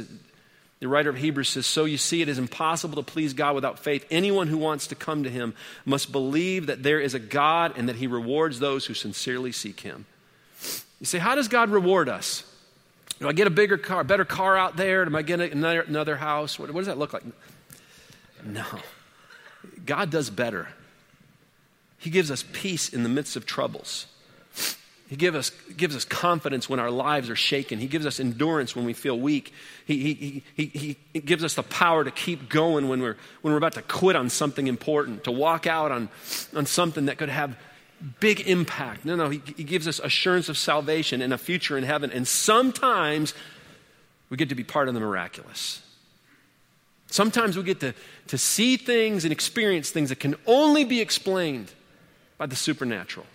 [0.79, 3.79] the writer of Hebrews says, So you see, it is impossible to please God without
[3.79, 4.05] faith.
[4.11, 7.89] Anyone who wants to come to him must believe that there is a God and
[7.89, 10.05] that he rewards those who sincerely seek him.
[10.99, 12.43] You say, How does God reward us?
[13.19, 15.03] Do I get a bigger car, better car out there?
[15.05, 16.59] Do I get another, another house?
[16.59, 17.23] What, what does that look like?
[18.45, 18.65] No.
[19.85, 20.67] God does better.
[21.97, 24.07] He gives us peace in the midst of troubles.
[25.07, 27.79] He give us, gives us confidence when our lives are shaken.
[27.79, 29.53] He gives us endurance when we feel weak.
[29.85, 33.57] He, he, he, he, gives us the power to keep going when we're, when we're
[33.57, 36.09] about to quit on something important, to walk out on,
[36.53, 37.57] on something that could have
[38.19, 39.05] big impact.
[39.05, 42.11] No, no, he, he gives us assurance of salvation and a future in heaven.
[42.11, 43.33] And sometimes
[44.29, 45.81] we get to be part of the miraculous.
[47.09, 47.93] Sometimes we get to,
[48.27, 51.71] to see things and experience things that can only be explained
[52.37, 53.25] by the supernatural.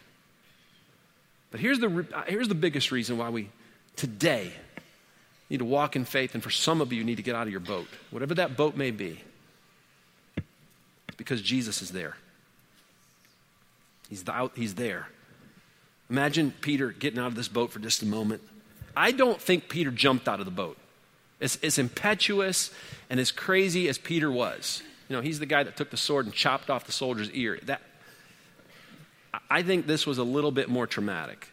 [1.50, 3.50] But here's the, here's the biggest reason why we
[3.96, 4.52] today
[5.50, 7.46] need to walk in faith, and for some of you, you need to get out
[7.46, 9.20] of your boat, whatever that boat may be.
[11.18, 12.16] Because Jesus is there.
[14.08, 15.08] He's, out, he's there.
[16.08, 18.40] Imagine Peter getting out of this boat for just a moment.
[18.96, 20.78] I don't think Peter jumped out of the boat.
[21.40, 22.70] As, as impetuous
[23.10, 26.26] and as crazy as Peter was, you know, he's the guy that took the sword
[26.26, 27.58] and chopped off the soldier's ear.
[27.64, 27.82] That,
[29.50, 31.48] I think this was a little bit more traumatic.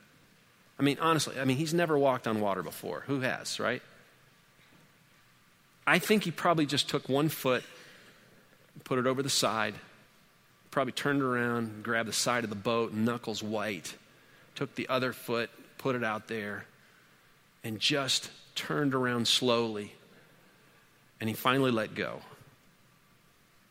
[0.77, 3.03] I mean, honestly, I mean, he's never walked on water before.
[3.07, 3.81] Who has, right?
[5.87, 7.63] I think he probably just took one foot,
[8.83, 9.75] put it over the side,
[10.71, 13.95] probably turned around, grabbed the side of the boat, knuckles white,
[14.55, 16.65] took the other foot, put it out there,
[17.63, 19.93] and just turned around slowly.
[21.19, 22.21] And he finally let go.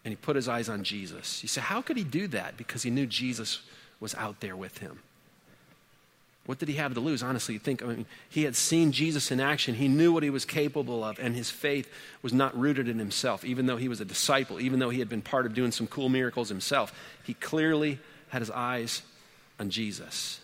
[0.09, 1.43] and he put his eyes on Jesus.
[1.43, 2.57] You say, how could he do that?
[2.57, 3.61] Because he knew Jesus
[4.01, 5.01] was out there with him.
[6.47, 7.23] What did he have to lose?
[7.23, 9.75] Honestly, you think, I mean, he had seen Jesus in action.
[9.75, 13.45] He knew what he was capable of, and his faith was not rooted in himself,
[13.45, 15.87] even though he was a disciple, even though he had been part of doing some
[15.87, 16.91] cool miracles himself.
[17.23, 17.99] He clearly
[18.31, 19.03] had his eyes
[19.61, 20.41] on Jesus.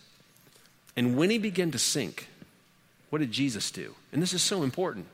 [0.94, 2.28] And when he began to sink,
[3.08, 3.94] what did Jesus do?
[4.12, 5.06] And this is so important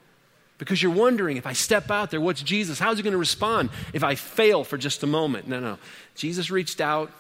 [0.58, 2.80] because you're wondering if I step out there, what's Jesus?
[2.80, 5.46] How's he going to respond if I fail for just a moment?
[5.46, 5.78] No, no.
[6.16, 7.12] Jesus reached out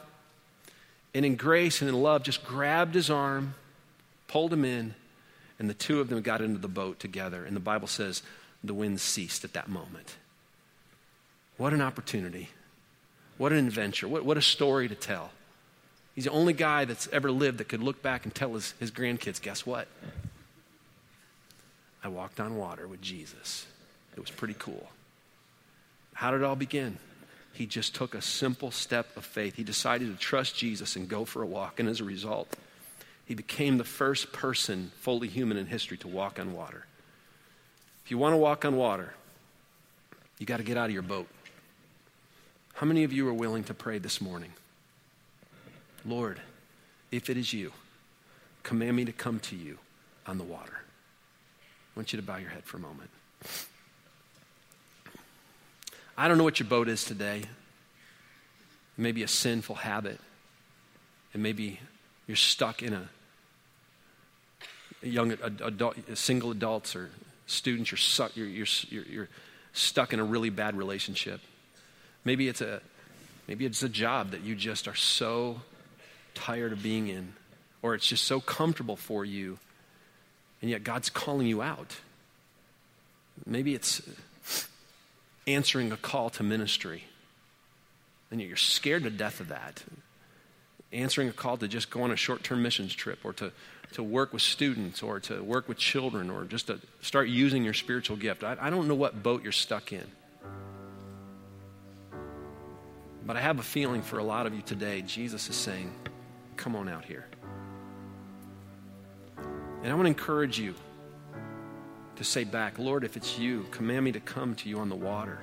[1.14, 3.54] and in grace and in love just grabbed his arm,
[4.28, 4.94] pulled him in,
[5.58, 7.44] and the two of them got into the boat together.
[7.44, 8.22] And the Bible says
[8.62, 10.16] the wind ceased at that moment.
[11.56, 12.48] What an opportunity.
[13.36, 14.08] What an adventure.
[14.08, 15.30] What, what a story to tell.
[16.14, 18.90] He's the only guy that's ever lived that could look back and tell his, his
[18.90, 19.88] grandkids, guess what?
[22.02, 23.66] I walked on water with Jesus.
[24.16, 24.88] It was pretty cool.
[26.14, 26.98] How did it all begin?
[27.60, 29.56] He just took a simple step of faith.
[29.56, 31.78] He decided to trust Jesus and go for a walk.
[31.78, 32.48] And as a result,
[33.26, 36.86] he became the first person, fully human in history, to walk on water.
[38.02, 39.12] If you want to walk on water,
[40.38, 41.28] you got to get out of your boat.
[42.72, 44.54] How many of you are willing to pray this morning?
[46.06, 46.40] Lord,
[47.10, 47.74] if it is you,
[48.62, 49.76] command me to come to you
[50.26, 50.80] on the water.
[51.60, 53.10] I want you to bow your head for a moment.
[56.20, 57.44] I don't know what your boat is today.
[58.98, 60.20] Maybe a sinful habit.
[61.32, 61.80] And maybe
[62.26, 63.08] you're stuck in a,
[65.02, 67.08] a young adult, single adults or
[67.46, 69.28] students, you're, stuck, you're, you're, you're
[69.72, 71.40] stuck in a really bad relationship.
[72.22, 72.82] Maybe it's a
[73.48, 75.62] maybe it's a job that you just are so
[76.34, 77.32] tired of being in,
[77.80, 79.58] or it's just so comfortable for you
[80.60, 81.96] and yet God's calling you out.
[83.46, 84.02] Maybe it's
[85.46, 87.04] answering a call to ministry,
[88.30, 89.82] and you're scared to death of that.
[90.92, 93.52] Answering a call to just go on a short term missions trip or to,
[93.92, 97.74] to work with students or to work with children or just to start using your
[97.74, 98.42] spiritual gift.
[98.42, 100.04] I, I don't know what boat you're stuck in.
[103.24, 105.92] But I have a feeling for a lot of you today, Jesus is saying,
[106.56, 107.26] Come on out here.
[109.82, 110.74] And I want to encourage you
[112.20, 114.94] to say back, Lord, if it's you, command me to come to you on the
[114.94, 115.38] water.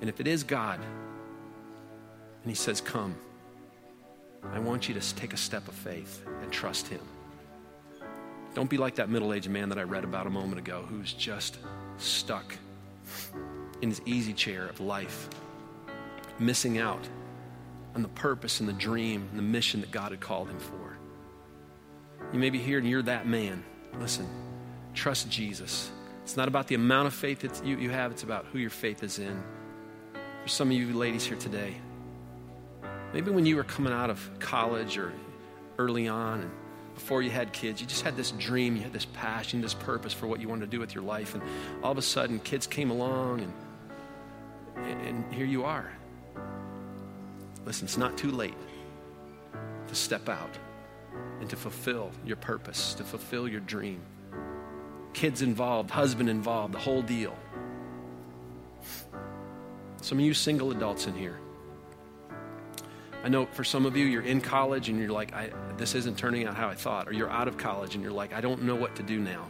[0.00, 3.14] And if it is God, and He says, Come,
[4.42, 7.02] I want you to take a step of faith and trust Him.
[8.54, 11.12] Don't be like that middle aged man that I read about a moment ago who's
[11.12, 11.58] just
[11.98, 12.56] stuck
[13.82, 15.28] in his easy chair of life,
[16.38, 17.06] missing out
[17.94, 20.96] on the purpose and the dream and the mission that God had called him for.
[22.32, 23.62] You may be here and you're that man.
[24.00, 24.28] Listen,
[24.94, 25.90] trust Jesus.
[26.22, 28.70] It's not about the amount of faith that you, you have, it's about who your
[28.70, 29.42] faith is in.
[30.42, 31.74] For some of you ladies here today,
[33.12, 35.12] maybe when you were coming out of college or
[35.78, 36.50] early on and
[36.94, 40.12] before you had kids, you just had this dream, you had this passion, this purpose
[40.12, 41.34] for what you wanted to do with your life.
[41.34, 41.42] And
[41.82, 43.40] all of a sudden, kids came along,
[44.76, 45.92] and, and here you are.
[47.66, 48.54] Listen, it's not too late
[49.88, 50.56] to step out
[51.40, 54.00] and to fulfill your purpose, to fulfill your dream.
[55.12, 57.36] Kids involved, husband involved, the whole deal.
[60.00, 61.38] Some of you single adults in here.
[63.22, 65.32] I know for some of you, you're in college and you're like,
[65.78, 67.08] this isn't turning out how I thought.
[67.08, 69.46] Or you're out of college and you're like, I don't know what to do now.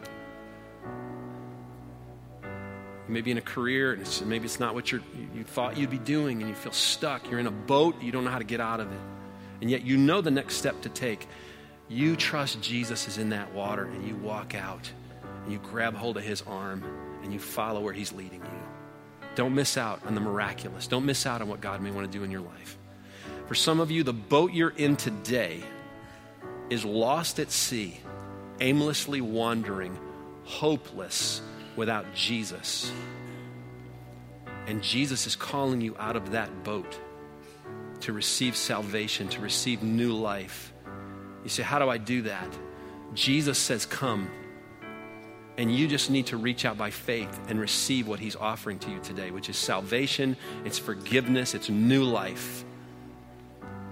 [3.09, 5.03] Maybe in a career and it's, maybe it's not what you
[5.35, 7.29] you thought you'd be doing and you feel stuck.
[7.29, 9.00] You're in a boat, you don't know how to get out of it.
[9.61, 11.27] And yet you know the next step to take.
[11.88, 14.90] You trust Jesus is in that water and you walk out
[15.44, 16.82] and you grab hold of his arm
[17.22, 19.28] and you follow where he's leading you.
[19.34, 20.86] Don't miss out on the miraculous.
[20.86, 22.78] Don't miss out on what God may want to do in your life.
[23.46, 25.62] For some of you, the boat you're in today
[26.70, 27.98] is lost at sea,
[28.60, 29.98] aimlessly wandering,
[30.44, 31.42] hopeless
[31.76, 32.90] without Jesus.
[34.66, 36.98] And Jesus is calling you out of that boat
[38.00, 40.73] to receive salvation, to receive new life
[41.44, 42.48] you say, How do I do that?
[43.14, 44.30] Jesus says, Come.
[45.56, 48.90] And you just need to reach out by faith and receive what he's offering to
[48.90, 52.64] you today, which is salvation, it's forgiveness, it's new life.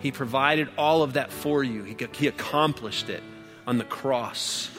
[0.00, 3.22] He provided all of that for you, he, he accomplished it
[3.64, 4.70] on the cross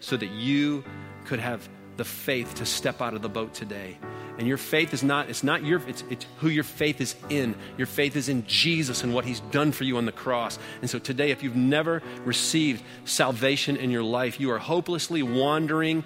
[0.00, 0.82] so that you
[1.24, 3.96] could have the faith to step out of the boat today
[4.38, 7.54] and your faith is not, it's not your, it's, it's who your faith is in.
[7.78, 10.58] Your faith is in Jesus and what he's done for you on the cross.
[10.80, 16.02] And so today, if you've never received salvation in your life, you are hopelessly wandering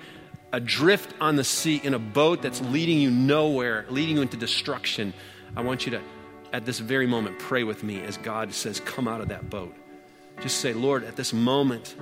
[0.53, 5.12] adrift on the sea in a boat that's leading you nowhere, leading you into destruction,
[5.57, 6.03] I want you to,
[6.53, 9.74] at this very moment, pray with me as God says, Come out of that boat.
[10.41, 11.97] Just say, Lord, at this moment,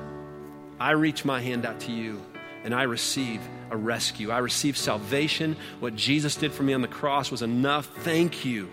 [0.78, 2.20] I reach my hand out to you
[2.66, 3.40] and I receive
[3.70, 4.32] a rescue.
[4.32, 5.56] I receive salvation.
[5.78, 7.86] What Jesus did for me on the cross was enough.
[8.00, 8.68] Thank you.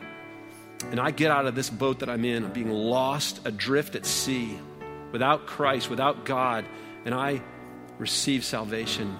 [0.89, 4.07] And I get out of this boat that I'm in, I'm being lost adrift at
[4.07, 4.57] sea,
[5.11, 6.65] without Christ, without God,
[7.05, 7.43] and I
[7.99, 9.15] receive salvation,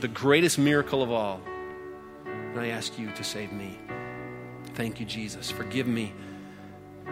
[0.00, 1.40] the greatest miracle of all.
[2.26, 3.78] And I ask you to save me.
[4.74, 5.48] Thank you, Jesus.
[5.48, 6.12] Forgive me.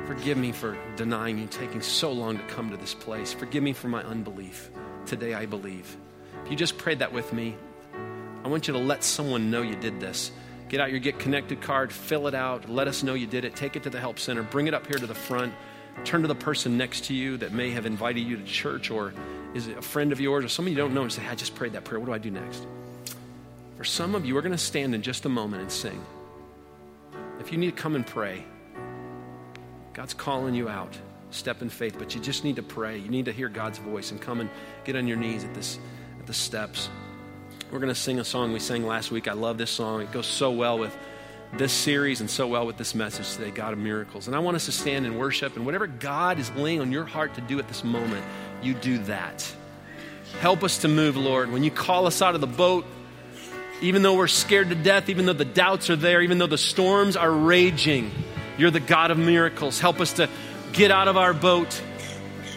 [0.06, 3.32] Forgive me for denying you, taking so long to come to this place.
[3.32, 4.70] Forgive me for my unbelief.
[5.06, 5.96] Today I believe.
[6.46, 7.56] If you just prayed that with me,
[8.44, 10.30] I want you to let someone know you did this.
[10.68, 13.56] Get out your Get Connected card, fill it out, let us know you did it,
[13.56, 15.52] take it to the Help Center, bring it up here to the front,
[16.04, 19.12] turn to the person next to you that may have invited you to church or
[19.54, 21.72] is a friend of yours or someone you don't know and say, I just prayed
[21.72, 21.98] that prayer.
[21.98, 22.64] What do I do next?
[23.76, 26.06] For some of you, we're going to stand in just a moment and sing.
[27.40, 28.44] If you need to come and pray,
[29.94, 30.96] God's calling you out.
[31.32, 32.98] Step in faith, but you just need to pray.
[32.98, 34.48] You need to hear God's voice and come and
[34.84, 35.80] get on your knees at this
[36.26, 36.88] the steps.
[37.70, 39.28] We're going to sing a song we sang last week.
[39.28, 40.00] I love this song.
[40.00, 40.96] It goes so well with
[41.52, 44.26] this series and so well with this message today, God of miracles.
[44.26, 47.04] And I want us to stand and worship, and whatever God is laying on your
[47.04, 48.24] heart to do at this moment,
[48.62, 49.50] you do that.
[50.40, 51.50] Help us to move, Lord.
[51.52, 52.84] When you call us out of the boat,
[53.80, 56.58] even though we're scared to death, even though the doubts are there, even though the
[56.58, 58.10] storms are raging,
[58.58, 59.78] you're the God of miracles.
[59.78, 60.28] Help us to
[60.72, 61.80] get out of our boat,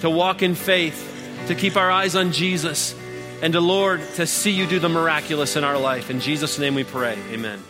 [0.02, 1.06] to walk in faith,
[1.48, 2.96] to keep our eyes on Jesus,
[3.42, 6.10] and to, Lord, to see you do the miraculous in our life.
[6.10, 7.18] In Jesus' name we pray.
[7.32, 7.64] Amen.